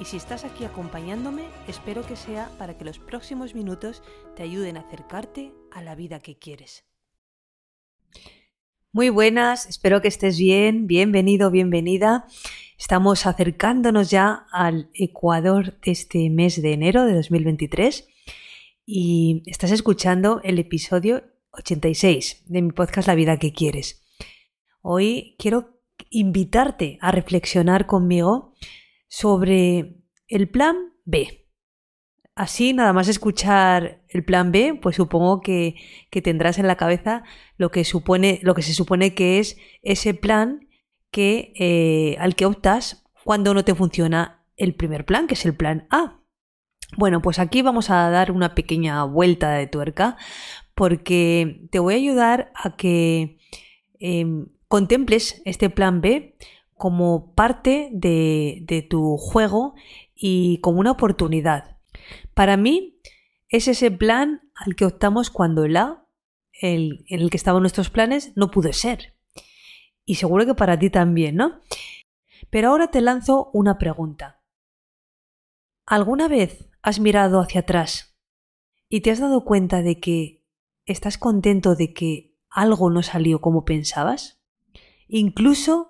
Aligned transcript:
y 0.00 0.04
si 0.04 0.16
estás 0.16 0.44
aquí 0.44 0.64
acompañándome, 0.64 1.44
espero 1.66 2.06
que 2.06 2.14
sea 2.14 2.50
para 2.58 2.78
que 2.78 2.84
los 2.84 2.98
próximos 2.98 3.54
minutos 3.54 4.02
te 4.36 4.44
ayuden 4.44 4.76
a 4.76 4.80
acercarte 4.80 5.52
a 5.72 5.82
la 5.82 5.94
vida 5.94 6.20
que 6.20 6.38
quieres. 6.38 6.84
Muy 8.92 9.08
buenas, 9.08 9.66
espero 9.66 10.00
que 10.00 10.08
estés 10.08 10.38
bien, 10.38 10.86
bienvenido, 10.86 11.50
bienvenida. 11.50 12.26
Estamos 12.78 13.26
acercándonos 13.26 14.10
ya 14.10 14.46
al 14.52 14.88
Ecuador 14.94 15.80
de 15.80 15.90
este 15.90 16.30
mes 16.30 16.62
de 16.62 16.72
enero 16.72 17.04
de 17.04 17.14
2023 17.14 18.08
y 18.86 19.42
estás 19.46 19.72
escuchando 19.72 20.40
el 20.44 20.58
episodio 20.60 21.24
86 21.50 22.44
de 22.46 22.62
mi 22.62 22.70
podcast 22.72 23.08
La 23.08 23.16
vida 23.16 23.36
que 23.38 23.52
quieres. 23.52 24.04
Hoy 24.80 25.34
quiero 25.38 25.80
invitarte 26.10 26.98
a 27.00 27.10
reflexionar 27.10 27.86
conmigo 27.86 28.54
sobre 29.08 29.96
el 30.28 30.48
plan 30.48 30.76
B. 31.04 31.46
Así, 32.34 32.72
nada 32.72 32.92
más 32.92 33.08
escuchar 33.08 34.04
el 34.08 34.24
plan 34.24 34.52
B, 34.52 34.78
pues 34.80 34.94
supongo 34.94 35.40
que, 35.40 35.74
tendrás 36.22 36.58
en 36.58 36.68
la 36.68 36.76
cabeza 36.76 37.24
lo 37.56 37.70
que, 37.72 37.84
supone, 37.84 38.38
lo 38.42 38.54
que 38.54 38.62
se 38.62 38.74
supone 38.74 39.12
que 39.14 39.40
es 39.40 39.56
ese 39.82 40.14
plan 40.14 40.68
que, 41.10 41.52
eh, 41.56 42.16
al 42.20 42.36
que 42.36 42.46
optas 42.46 43.04
cuando 43.24 43.54
no 43.54 43.64
te 43.64 43.74
funciona 43.74 44.44
el 44.56 44.74
primer 44.74 45.04
plan, 45.04 45.26
que 45.26 45.34
es 45.34 45.44
el 45.46 45.56
plan 45.56 45.88
A. 45.90 46.20
Bueno, 46.96 47.20
pues 47.20 47.38
aquí 47.38 47.62
vamos 47.62 47.90
a 47.90 48.08
dar 48.10 48.30
una 48.30 48.54
pequeña 48.54 49.02
vuelta 49.04 49.50
de 49.50 49.66
tuerca 49.66 50.16
porque 50.74 51.66
te 51.70 51.80
voy 51.80 51.94
a 51.94 51.96
ayudar 51.98 52.52
a 52.54 52.76
que 52.76 53.38
em, 53.98 54.46
contemples 54.68 55.42
este 55.44 55.70
plan 55.70 56.00
B 56.00 56.36
como 56.78 57.34
parte 57.34 57.90
de, 57.92 58.86
tu 58.88 59.16
juego 59.18 59.74
y 60.14 60.58
como 60.60 60.80
una 60.80 60.92
oportunidad. 60.92 61.76
Para 62.34 62.56
mí 62.56 63.00
es 63.48 63.68
ese 63.68 63.90
plan 63.90 64.50
al 64.54 64.76
que 64.76 64.86
optamos 64.86 65.30
cuando 65.30 65.64
el 65.64 65.76
A, 65.76 66.06
en 66.52 67.04
el 67.08 67.30
que 67.30 67.36
estaban 67.36 67.62
nuestros 67.62 67.90
planes, 67.90 68.32
no 68.36 68.50
pudo 68.50 68.72
ser. 68.72 69.14
Y 70.04 70.14
seguro 70.14 70.46
que 70.46 70.54
para 70.54 70.78
ti 70.78 70.88
también, 70.88 71.36
¿no? 71.36 71.60
Pero 72.48 72.70
ahora 72.70 72.90
te 72.90 73.00
lanzo 73.00 73.50
una 73.52 73.76
pregunta. 73.76 74.40
¿Alguna 75.84 76.28
vez 76.28 76.70
has 76.82 77.00
mirado 77.00 77.40
hacia 77.40 77.60
atrás 77.60 78.16
y 78.88 79.00
te 79.00 79.10
has 79.10 79.20
dado 79.20 79.44
cuenta 79.44 79.82
de 79.82 80.00
que 80.00 80.44
estás 80.86 81.18
contento 81.18 81.74
de 81.74 81.92
que 81.92 82.36
algo 82.50 82.90
no 82.90 83.02
salió 83.02 83.40
como 83.40 83.64
pensabas? 83.64 84.40
Incluso 85.08 85.87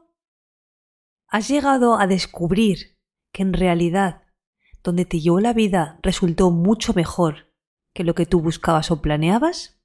¿Has 1.31 1.47
llegado 1.49 1.99
a 1.99 2.07
descubrir 2.07 2.99
que 3.33 3.43
en 3.43 3.53
realidad 3.53 4.23
donde 4.83 5.05
te 5.05 5.21
llevó 5.21 5.41
la 5.41 5.53
vida 5.53 5.99
resultó 6.03 6.51
mucho 6.51 6.95
mejor 6.95 7.53
que 7.93 8.03
lo 8.03 8.15
que 8.15 8.25
tú 8.25 8.41
buscabas 8.41 8.91
o 8.91 9.03
planeabas? 9.03 9.79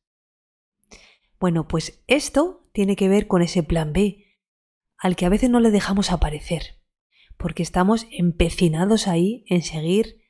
Bueno, 1.42 1.68
pues 1.68 2.02
esto 2.08 2.70
tiene 2.72 2.96
que 2.96 3.10
ver 3.10 3.28
con 3.28 3.42
ese 3.42 3.62
plan 3.62 3.92
B, 3.92 4.26
al 4.98 5.18
que 5.18 5.26
a 5.26 5.30
veces 5.30 5.50
no 5.50 5.60
le 5.60 5.72
dejamos 5.72 6.14
aparecer, 6.14 6.82
porque 7.36 7.62
estamos 7.62 8.08
empecinados 8.12 9.10
ahí 9.10 9.44
en 9.48 9.64
seguir 9.64 10.22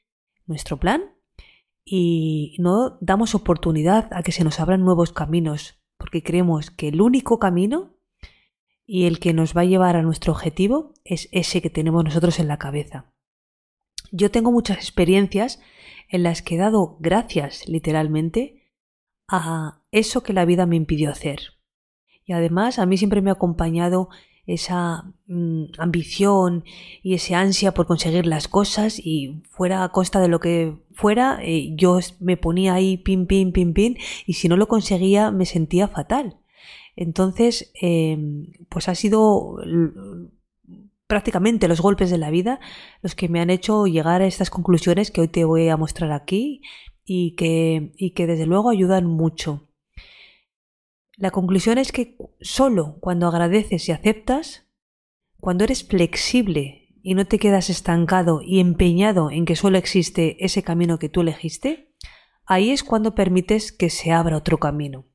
nuestro 0.47 0.78
plan 0.78 1.16
y 1.85 2.56
no 2.57 2.97
damos 3.02 3.35
oportunidad 3.35 4.09
a 4.13 4.23
que 4.23 4.31
se 4.31 4.44
nos 4.44 4.59
abran 4.59 4.84
nuevos 4.84 5.13
caminos, 5.13 5.79
porque 5.97 6.23
creemos 6.23 6.72
que 6.72 6.88
el 6.88 7.02
único 7.02 7.38
camino 7.38 7.93
y 8.86 9.06
el 9.06 9.20
que 9.20 9.34
nos 9.34 9.56
va 9.56 9.62
a 9.62 9.66
llevar 9.66 9.96
a 9.96 10.02
nuestro 10.02 10.34
objetivo 10.34 10.94
es 11.06 11.30
ese 11.32 11.62
que 11.62 11.70
tenemos 11.70 12.04
nosotros 12.04 12.40
en 12.40 12.48
la 12.48 12.58
cabeza. 12.58 13.12
Yo 14.12 14.30
tengo 14.32 14.52
muchas 14.52 14.78
experiencias 14.78 15.60
en 16.10 16.24
las 16.24 16.42
que 16.42 16.56
he 16.56 16.58
dado 16.58 16.98
gracias 17.00 17.68
literalmente 17.68 18.72
a 19.28 19.82
eso 19.92 20.22
que 20.22 20.34
la 20.34 20.46
vida 20.46 20.66
me 20.66 20.76
impidió 20.76 21.10
hacer. 21.10 21.40
Y 22.26 22.34
además 22.34 22.80
a 22.80 22.86
mí 22.86 22.98
siempre 22.98 23.22
me 23.22 23.30
ha 23.30 23.34
acompañado 23.34 24.10
esa 24.46 25.14
mm, 25.28 25.66
ambición 25.78 26.66
y 27.02 27.14
ese 27.14 27.34
ansia 27.34 27.74
por 27.74 27.88
conseguir 27.88 28.26
las 28.26 28.48
cosas 28.48 29.00
y 29.00 29.42
fuera 29.50 29.84
a 29.84 29.90
costa 29.90 30.20
de 30.20 30.28
lo 30.28 30.40
que 30.40 30.78
fuera, 30.92 31.40
eh, 31.42 31.74
yo 31.76 32.00
me 32.20 32.36
ponía 32.38 32.74
ahí 32.74 32.98
pin, 32.98 33.26
pin, 33.26 33.54
pin, 33.54 33.74
pin 33.74 33.98
y 34.26 34.34
si 34.34 34.50
no 34.50 34.58
lo 34.58 34.68
conseguía 34.68 35.32
me 35.32 35.46
sentía 35.46 35.88
fatal. 35.88 36.38
Entonces, 36.96 37.72
em, 37.81 38.52
pues 38.70 38.88
ha 38.88 38.96
sido 38.96 39.58
prácticamente 41.08 41.68
los 41.68 41.81
golpes 41.81 42.09
de 42.09 42.18
la 42.18 42.31
vida 42.31 42.59
los 43.02 43.16
que 43.16 43.30
me 43.30 43.40
han 43.40 43.50
hecho 43.50 43.86
llegar 43.86 44.22
a 44.22 44.26
estas 44.26 44.50
conclusiones 44.50 45.12
que 45.12 45.22
hoy 45.22 45.28
te 45.28 45.46
voy 45.46 45.70
a 45.70 45.78
mostrar 45.78 46.12
aquí 46.12 46.62
y 47.06 47.36
que, 47.36 47.92
y 47.98 48.12
que 48.12 48.28
desde 48.28 48.46
luego 48.46 48.70
ayudan 48.70 49.06
mucho. 49.06 49.70
La 51.16 51.32
conclusión 51.32 51.78
es 51.78 51.92
que 51.92 52.18
solo 52.42 52.98
cuando 53.00 53.28
agradeces 53.28 53.88
y 53.88 53.92
aceptas, 53.92 54.68
cuando 55.40 55.64
eres 55.64 55.84
flexible 55.84 56.88
y 57.03 57.14
no 57.14 57.26
te 57.26 57.38
quedas 57.38 57.70
estancado 57.70 58.42
y 58.42 58.59
empeñado 58.59 59.30
en 59.30 59.46
que 59.46 59.56
solo 59.56 59.78
existe 59.78 60.44
ese 60.44 60.64
camino 60.64 60.98
que 60.98 61.09
tú 61.09 61.22
elegiste, 61.22 61.94
ahí 62.46 62.72
es 62.72 62.84
cuando 62.84 63.14
permites 63.14 63.72
que 63.72 63.90
se 63.90 64.12
abra 64.12 64.38
otro 64.38 64.58
camino. 64.58 65.12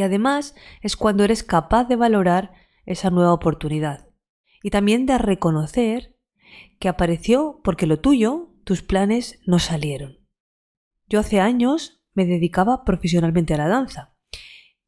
Y 0.00 0.02
además 0.02 0.54
es 0.80 0.96
cuando 0.96 1.24
eres 1.24 1.42
capaz 1.42 1.84
de 1.84 1.94
valorar 1.94 2.52
esa 2.86 3.10
nueva 3.10 3.34
oportunidad. 3.34 4.08
Y 4.62 4.70
también 4.70 5.04
de 5.04 5.18
reconocer 5.18 6.16
que 6.78 6.88
apareció 6.88 7.60
porque 7.62 7.86
lo 7.86 8.00
tuyo, 8.00 8.48
tus 8.64 8.80
planes 8.80 9.40
no 9.44 9.58
salieron. 9.58 10.26
Yo 11.06 11.20
hace 11.20 11.38
años 11.38 12.02
me 12.14 12.24
dedicaba 12.24 12.82
profesionalmente 12.82 13.52
a 13.52 13.58
la 13.58 13.68
danza. 13.68 14.14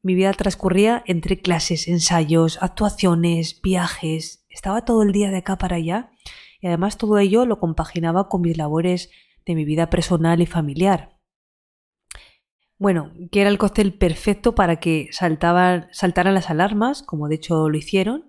Mi 0.02 0.14
vida 0.14 0.32
transcurría 0.32 1.02
entre 1.04 1.42
clases, 1.42 1.88
ensayos, 1.88 2.56
actuaciones, 2.62 3.60
viajes. 3.60 4.46
Estaba 4.48 4.86
todo 4.86 5.02
el 5.02 5.12
día 5.12 5.30
de 5.30 5.36
acá 5.36 5.58
para 5.58 5.76
allá 5.76 6.10
y 6.58 6.68
además 6.68 6.96
todo 6.96 7.18
ello 7.18 7.44
lo 7.44 7.58
compaginaba 7.58 8.30
con 8.30 8.40
mis 8.40 8.56
labores 8.56 9.10
de 9.44 9.56
mi 9.56 9.66
vida 9.66 9.90
personal 9.90 10.40
y 10.40 10.46
familiar. 10.46 11.11
Bueno, 12.82 13.12
que 13.30 13.42
era 13.42 13.48
el 13.48 13.58
cóctel 13.58 13.94
perfecto 13.94 14.56
para 14.56 14.80
que 14.80 15.08
saltaran 15.12 16.34
las 16.34 16.50
alarmas, 16.50 17.04
como 17.04 17.28
de 17.28 17.36
hecho 17.36 17.68
lo 17.68 17.78
hicieron. 17.78 18.24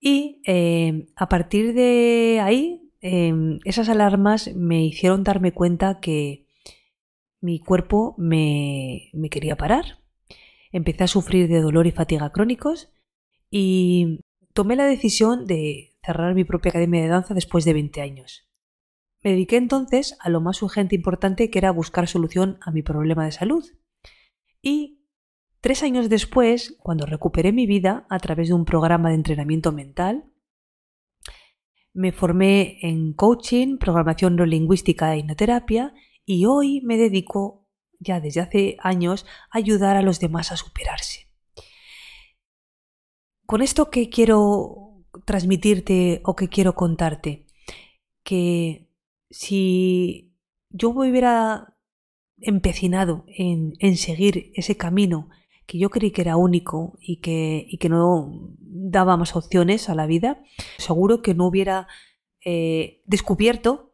Y 0.00 0.42
eh, 0.44 1.06
a 1.14 1.28
partir 1.28 1.72
de 1.72 2.40
ahí, 2.42 2.90
em, 3.00 3.60
esas 3.64 3.88
alarmas 3.88 4.52
me 4.56 4.84
hicieron 4.84 5.22
darme 5.22 5.52
cuenta 5.52 6.00
que 6.00 6.48
mi 7.40 7.60
cuerpo 7.60 8.16
me, 8.18 9.10
me 9.12 9.30
quería 9.30 9.56
parar. 9.56 10.00
Empecé 10.72 11.04
a 11.04 11.06
sufrir 11.06 11.46
de 11.46 11.60
dolor 11.60 11.86
y 11.86 11.92
fatiga 11.92 12.32
crónicos 12.32 12.92
y 13.52 14.18
tomé 14.52 14.74
la 14.74 14.86
decisión 14.86 15.46
de 15.46 15.92
cerrar 16.04 16.34
mi 16.34 16.42
propia 16.42 16.70
academia 16.70 17.02
de 17.02 17.08
danza 17.08 17.34
después 17.34 17.64
de 17.64 17.74
20 17.74 18.00
años. 18.02 18.48
Me 19.24 19.30
dediqué 19.30 19.56
entonces 19.56 20.18
a 20.20 20.28
lo 20.28 20.42
más 20.42 20.62
urgente 20.62 20.94
e 20.94 20.98
importante 20.98 21.50
que 21.50 21.58
era 21.58 21.72
buscar 21.72 22.06
solución 22.06 22.58
a 22.60 22.70
mi 22.70 22.82
problema 22.82 23.24
de 23.24 23.32
salud. 23.32 23.64
Y 24.60 25.00
tres 25.62 25.82
años 25.82 26.10
después, 26.10 26.76
cuando 26.78 27.06
recuperé 27.06 27.50
mi 27.50 27.66
vida 27.66 28.06
a 28.10 28.18
través 28.18 28.48
de 28.48 28.54
un 28.54 28.66
programa 28.66 29.08
de 29.08 29.14
entrenamiento 29.14 29.72
mental, 29.72 30.30
me 31.94 32.12
formé 32.12 32.78
en 32.82 33.14
coaching, 33.14 33.78
programación 33.78 34.36
neurolingüística 34.36 35.14
e 35.14 35.18
hipnoterapia 35.18 35.94
y 36.26 36.44
hoy 36.44 36.82
me 36.82 36.98
dedico, 36.98 37.66
ya 37.98 38.20
desde 38.20 38.40
hace 38.40 38.76
años, 38.80 39.24
a 39.50 39.58
ayudar 39.58 39.96
a 39.96 40.02
los 40.02 40.20
demás 40.20 40.52
a 40.52 40.56
superarse. 40.58 41.28
Con 43.46 43.62
esto 43.62 43.90
que 43.90 44.10
quiero 44.10 45.06
transmitirte 45.24 46.20
o 46.24 46.36
que 46.36 46.48
quiero 46.48 46.74
contarte, 46.74 47.46
que 48.22 48.90
si 49.34 50.32
yo 50.70 50.94
me 50.94 51.10
hubiera 51.10 51.76
empecinado 52.38 53.24
en, 53.26 53.74
seguir 53.96 54.52
ese 54.54 54.76
camino 54.76 55.28
que 55.66 55.78
yo 55.78 55.90
creí 55.90 56.12
que 56.12 56.22
era 56.22 56.36
único 56.36 56.96
y 57.00 57.16
que, 57.16 57.88
no 57.90 58.54
daba 58.60 59.16
más 59.16 59.34
opciones 59.34 59.88
a 59.88 59.96
la 59.96 60.06
vida, 60.06 60.40
seguro 60.78 61.20
que 61.20 61.34
no 61.34 61.46
hubiera 61.46 61.88
eh, 62.44 63.02
descubierto 63.06 63.92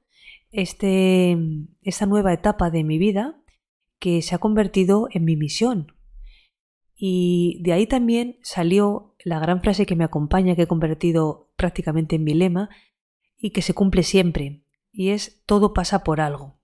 esta 0.50 2.06
nueva 2.06 2.34
etapa 2.34 2.70
de 2.70 2.84
mi 2.84 2.98
vida 2.98 3.40
que 3.98 4.20
se 4.20 4.34
ha 4.34 4.38
convertido 4.38 5.08
en 5.10 5.24
mi 5.24 5.36
misión. 5.36 5.94
Y 6.94 7.62
de 7.62 7.72
ahí 7.72 7.86
también 7.86 8.36
salió 8.42 9.14
la 9.24 9.38
gran 9.38 9.62
frase 9.62 9.86
que 9.86 9.96
me 9.96 10.04
acompaña, 10.04 10.54
que 10.54 10.62
he 10.62 10.66
convertido 10.66 11.50
prácticamente 11.56 12.16
en 12.16 12.24
mi 12.24 12.34
lema 12.34 12.68
y 13.38 13.50
que 13.50 13.62
se 13.62 13.72
cumple 13.72 14.02
siempre, 14.02 14.64
y 14.92 15.10
es 15.10 15.42
todo 15.46 15.72
pasa 15.72 16.04
por 16.04 16.20
algo. 16.20 16.60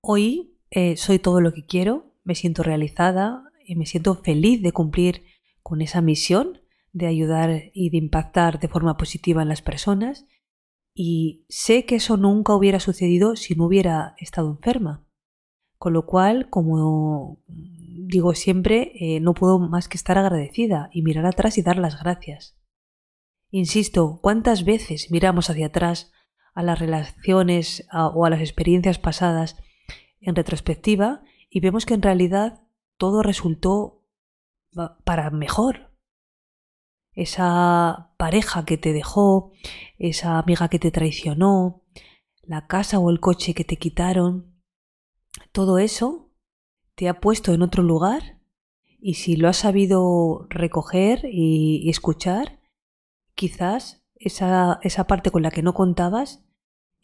Hoy 0.00 0.58
eh, 0.70 0.96
soy 0.96 1.18
todo 1.18 1.40
lo 1.40 1.52
que 1.52 1.64
quiero, 1.64 2.14
me 2.24 2.34
siento 2.34 2.62
realizada 2.62 3.42
y 3.64 3.76
me 3.76 3.86
siento 3.86 4.14
feliz 4.14 4.62
de 4.62 4.72
cumplir 4.72 5.24
con 5.62 5.80
esa 5.80 6.00
misión 6.00 6.60
de 6.92 7.06
ayudar 7.06 7.70
y 7.74 7.90
de 7.90 7.98
impactar 7.98 8.58
de 8.58 8.68
forma 8.68 8.96
positiva 8.96 9.42
en 9.42 9.48
las 9.48 9.62
personas 9.62 10.26
y 10.94 11.44
sé 11.48 11.84
que 11.84 11.96
eso 11.96 12.16
nunca 12.16 12.54
hubiera 12.54 12.80
sucedido 12.80 13.36
si 13.36 13.54
no 13.54 13.66
hubiera 13.66 14.14
estado 14.18 14.50
enferma. 14.50 15.06
Con 15.76 15.92
lo 15.92 16.06
cual, 16.06 16.48
como 16.48 17.42
digo 17.46 18.34
siempre, 18.34 18.92
eh, 18.94 19.20
no 19.20 19.34
puedo 19.34 19.58
más 19.58 19.88
que 19.88 19.98
estar 19.98 20.16
agradecida 20.16 20.88
y 20.92 21.02
mirar 21.02 21.26
atrás 21.26 21.58
y 21.58 21.62
dar 21.62 21.76
las 21.76 22.00
gracias. 22.02 22.56
Insisto, 23.50 24.20
¿cuántas 24.22 24.64
veces 24.64 25.10
miramos 25.10 25.50
hacia 25.50 25.66
atrás 25.66 26.12
a 26.56 26.64
las 26.64 26.80
relaciones 26.80 27.86
o 27.92 28.24
a 28.24 28.30
las 28.30 28.40
experiencias 28.40 28.98
pasadas 28.98 29.56
en 30.20 30.34
retrospectiva 30.34 31.22
y 31.48 31.60
vemos 31.60 31.86
que 31.86 31.94
en 31.94 32.02
realidad 32.02 32.62
todo 32.96 33.22
resultó 33.22 34.02
para 35.04 35.30
mejor? 35.30 35.86
esa 37.16 38.12
pareja 38.18 38.64
que 38.64 38.76
te 38.76 38.92
dejó, 38.92 39.50
esa 39.98 40.38
amiga 40.38 40.68
que 40.68 40.78
te 40.78 40.90
traicionó, 40.90 41.82
la 42.42 42.66
casa 42.66 42.98
o 42.98 43.10
el 43.10 43.20
coche 43.20 43.54
que 43.54 43.64
te 43.64 43.78
quitaron, 43.78 44.54
todo 45.50 45.78
eso 45.78 46.30
te 46.94 47.08
ha 47.08 47.18
puesto 47.18 47.52
en 47.52 47.62
otro 47.62 47.82
lugar 47.82 48.38
y 49.00 49.14
si 49.14 49.36
lo 49.36 49.48
has 49.48 49.56
sabido 49.56 50.46
recoger 50.50 51.22
y, 51.24 51.88
escuchar, 51.88 52.60
quizás 53.34 54.04
esa, 54.14 54.78
esa, 54.82 55.06
parte 55.06 55.30
con 55.30 55.42
la 55.42 55.50
que 55.50 55.62
no 55.62 55.74
contabas 55.74 56.44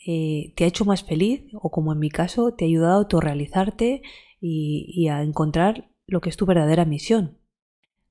eh, 0.06 0.52
te 0.56 0.64
ha 0.64 0.66
hecho 0.66 0.84
más 0.84 1.04
feliz 1.04 1.44
o 1.54 1.70
como 1.70 1.93
en 1.93 1.99
mi 1.99 2.10
caso 2.10 2.54
te 2.54 2.64
ha 2.64 2.69
ayudado 2.69 2.94
a 2.94 2.99
autorrealizarte 2.99 4.02
y, 4.40 5.08
a 5.08 5.22
encontrar 5.22 5.90
lo 6.06 6.20
que 6.20 6.28
es 6.28 6.37
tu 6.37 6.46
verdadera 6.46 6.84
misión. 6.84 7.38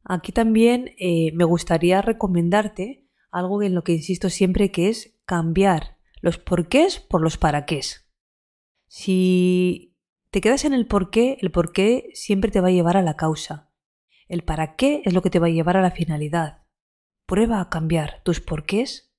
Aquí 0.04 0.32
también 0.32 0.92
eh, 0.98 1.32
me 1.34 1.44
gustaría 1.44 2.02
recomendarte 2.02 3.08
algo 3.32 3.62
en 3.62 3.76
lo 3.76 3.84
que 3.84 3.94
insisto 3.94 4.30
siempre 4.30 4.72
que 4.72 4.90
es 4.90 5.20
cambiar 5.26 5.98
los 6.22 6.38
porqués 6.38 7.00
por 7.00 7.22
los 7.22 7.38
paraqués. 7.38 8.10
Si 8.88 9.98
te 10.30 10.40
quedas 10.40 10.66
en 10.66 10.74
el 10.74 10.88
porqué, 10.88 11.38
el 11.42 11.52
porqué 11.52 12.10
siempre 12.14 12.52
te 12.52 12.62
va 12.62 12.70
a 12.70 12.72
llevar 12.72 12.96
a 12.96 13.02
la 13.02 13.18
causa. 13.18 13.72
El 14.28 14.44
para 14.44 14.76
qué 14.76 15.02
es 15.04 15.14
lo 15.14 15.22
que 15.22 15.30
te 15.30 15.40
va 15.40 15.48
a 15.48 15.52
llevar 15.52 15.76
a 15.76 15.82
la 15.82 15.92
finalidad. 15.92 16.64
Prueba 17.26 17.60
a 17.60 17.70
cambiar 17.70 18.22
tus 18.24 18.40
porqués, 18.40 19.11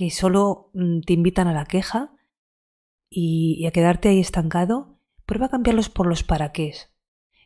que 0.00 0.08
solo 0.08 0.70
mm, 0.72 1.00
te 1.00 1.12
invitan 1.12 1.46
a 1.46 1.52
la 1.52 1.66
queja 1.66 2.16
y, 3.10 3.66
a 3.66 3.70
quedarte 3.70 4.08
ahí 4.08 4.18
estancado. 4.18 4.98
Prueba 5.26 5.46
a 5.46 5.50
cambiarlos 5.50 5.90
por 5.90 6.06
los 6.06 6.22
para 6.22 6.52
qué. 6.52 6.72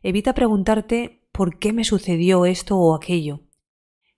Evita 0.05 0.35
preguntarte 0.35 1.27
por 1.33 1.59
qué 1.59 1.73
me 1.73 1.83
sucedió 1.83 2.47
esto 2.47 2.79
o 2.79 2.95
aquello. 2.95 3.41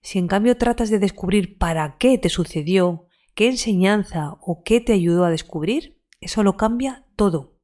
Si 0.03 0.19
en 0.19 0.27
cambio 0.27 0.55
tratas 0.55 0.91
de 0.91 0.99
descubrir 0.99 1.57
para 1.57 1.97
qué 1.97 2.19
te 2.19 2.29
sucedió, 2.29 3.07
qué 3.33 3.47
enseñanza 3.47 4.37
o 4.39 4.61
qué 4.63 4.81
te 4.81 4.93
ayudó 4.93 5.25
a 5.25 5.31
descubrir, 5.31 5.99
eso 6.21 6.43
lo 6.43 6.57
cambia 6.57 7.07
todo. 7.15 7.57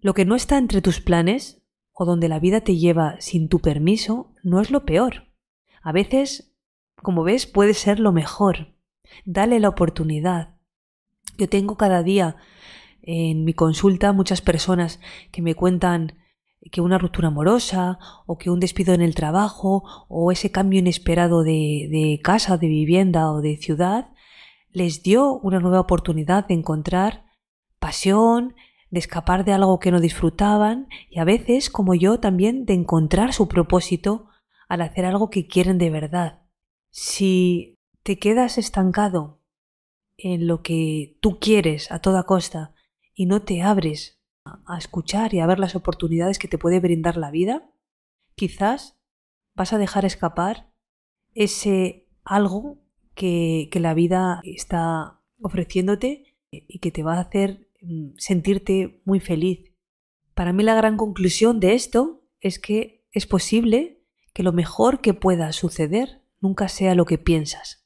Lo 0.00 0.14
que 0.14 0.24
no 0.24 0.34
está 0.34 0.58
entre 0.58 0.82
tus 0.82 1.00
planes 1.00 1.62
o 1.92 2.04
donde 2.04 2.28
la 2.28 2.40
vida 2.40 2.62
te 2.62 2.76
lleva 2.76 3.20
sin 3.20 3.48
tu 3.48 3.60
permiso 3.60 4.34
no 4.42 4.60
es 4.60 4.72
lo 4.72 4.84
peor. 4.84 5.32
A 5.80 5.92
veces, 5.92 6.56
como 7.00 7.22
ves, 7.22 7.46
puede 7.46 7.74
ser 7.74 8.00
lo 8.00 8.10
mejor. 8.10 8.76
Dale 9.24 9.60
la 9.60 9.68
oportunidad. 9.68 10.56
Yo 11.38 11.48
tengo 11.48 11.76
cada 11.76 12.02
día 12.02 12.36
en 13.02 13.44
mi 13.44 13.54
consulta 13.54 14.12
muchas 14.12 14.42
personas 14.42 15.00
que 15.32 15.42
me 15.42 15.54
cuentan 15.54 16.18
que 16.72 16.80
una 16.80 16.98
ruptura 16.98 17.28
amorosa 17.28 17.98
o 18.26 18.36
que 18.36 18.50
un 18.50 18.60
despido 18.60 18.92
en 18.94 19.00
el 19.00 19.14
trabajo 19.14 19.84
o 20.08 20.32
ese 20.32 20.50
cambio 20.50 20.80
inesperado 20.80 21.42
de, 21.42 22.20
casa, 22.22 22.58
de 22.58 22.66
vivienda 22.66 23.30
o 23.30 23.40
de 23.40 23.56
ciudad 23.56 24.10
les 24.72 25.02
dio 25.02 25.38
una 25.38 25.60
nueva 25.60 25.80
oportunidad 25.80 26.46
de 26.46 26.54
encontrar 26.54 27.24
pasión, 27.78 28.54
de 28.90 28.98
escapar 28.98 29.44
de 29.44 29.52
algo 29.52 29.78
que 29.78 29.90
no 29.90 30.00
disfrutaban 30.00 30.88
y 31.10 31.18
a 31.20 31.24
veces, 31.24 31.70
como 31.70 31.94
yo, 31.94 32.20
también 32.20 32.64
de 32.64 32.74
encontrar 32.74 33.32
su 33.32 33.48
propósito 33.48 34.26
al 34.68 34.82
hacer 34.82 35.04
algo 35.04 35.30
que 35.30 35.46
quieren 35.46 35.78
de 35.78 35.90
verdad. 35.90 36.42
Si 36.90 37.77
te 38.08 38.18
quedas 38.18 38.56
estancado 38.56 39.38
en 40.16 40.46
lo 40.46 40.62
que 40.62 41.18
tú 41.20 41.38
quieres 41.38 41.92
a 41.92 41.98
toda 41.98 42.22
costa 42.22 42.72
y 43.12 43.26
no 43.26 43.42
te 43.42 43.60
abres 43.60 44.18
a 44.44 44.78
escuchar 44.78 45.34
y 45.34 45.40
a 45.40 45.46
ver 45.46 45.58
las 45.58 45.76
oportunidades 45.76 46.38
que 46.38 46.48
te 46.48 46.56
puede 46.56 46.80
brindar 46.80 47.18
la 47.18 47.30
vida, 47.30 47.70
quizás 48.34 48.98
vas 49.54 49.74
a 49.74 49.78
dejar 49.78 50.06
escapar 50.06 50.72
ese 51.34 52.08
algo 52.24 52.78
que, 53.14 53.68
que 53.70 53.78
la 53.78 53.92
vida 53.92 54.40
está 54.42 55.20
ofreciéndote 55.42 56.34
y 56.50 56.78
que 56.78 56.90
te 56.90 57.02
va 57.02 57.16
a 57.16 57.20
hacer 57.20 57.68
mm, 57.82 58.12
sentirte 58.16 59.02
muy 59.04 59.20
feliz. 59.20 59.70
Para 60.32 60.54
mí 60.54 60.62
la 60.62 60.74
gran 60.74 60.96
conclusión 60.96 61.60
de 61.60 61.74
esto 61.74 62.22
es 62.40 62.58
que 62.58 63.06
es 63.12 63.26
posible 63.26 64.02
que 64.32 64.42
lo 64.42 64.54
mejor 64.54 65.02
que 65.02 65.12
pueda 65.12 65.52
suceder 65.52 66.22
nunca 66.40 66.68
sea 66.68 66.94
lo 66.94 67.04
que 67.04 67.18
piensas. 67.18 67.77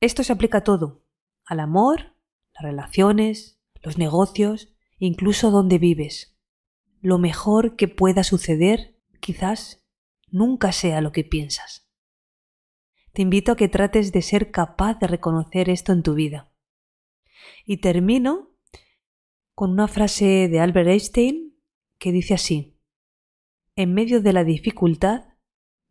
Esto 0.00 0.22
se 0.22 0.32
aplica 0.32 0.58
a 0.58 0.64
todo, 0.64 1.04
al 1.44 1.60
amor, 1.60 2.16
las 2.54 2.64
relaciones, 2.64 3.60
los 3.82 3.98
negocios, 3.98 4.74
incluso 4.98 5.50
donde 5.50 5.78
vives. 5.78 6.36
Lo 7.00 7.18
mejor 7.18 7.76
que 7.76 7.88
pueda 7.88 8.24
suceder 8.24 8.98
quizás 9.20 9.86
nunca 10.28 10.72
sea 10.72 11.00
lo 11.00 11.12
que 11.12 11.24
piensas. 11.24 11.88
Te 13.12 13.22
invito 13.22 13.52
a 13.52 13.56
que 13.56 13.68
trates 13.68 14.12
de 14.12 14.22
ser 14.22 14.50
capaz 14.50 14.98
de 14.98 15.06
reconocer 15.06 15.70
esto 15.70 15.92
en 15.92 16.02
tu 16.02 16.14
vida. 16.14 16.52
Y 17.64 17.78
termino 17.78 18.50
con 19.54 19.70
una 19.70 19.88
frase 19.88 20.48
de 20.48 20.60
Albert 20.60 20.88
Einstein 20.88 21.58
que 21.98 22.12
dice 22.12 22.34
así, 22.34 22.78
en 23.74 23.94
medio 23.94 24.20
de 24.20 24.32
la 24.32 24.44
dificultad 24.44 25.24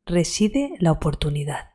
reside 0.05 0.75
la 0.79 0.91
oportunidad. 0.91 1.74